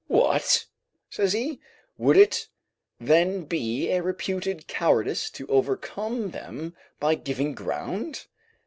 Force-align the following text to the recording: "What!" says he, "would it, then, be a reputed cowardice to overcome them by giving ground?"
"What!" 0.07 0.65
says 1.11 1.33
he, 1.33 1.59
"would 1.95 2.17
it, 2.17 2.47
then, 2.99 3.43
be 3.43 3.91
a 3.91 4.01
reputed 4.01 4.65
cowardice 4.67 5.29
to 5.29 5.45
overcome 5.45 6.31
them 6.31 6.75
by 6.99 7.13
giving 7.13 7.53
ground?" 7.53 8.25